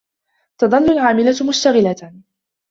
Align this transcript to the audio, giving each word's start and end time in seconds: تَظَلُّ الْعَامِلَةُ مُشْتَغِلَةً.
تَظَلُّ 0.57 0.91
الْعَامِلَةُ 0.91 1.35
مُشْتَغِلَةً. 1.49 2.13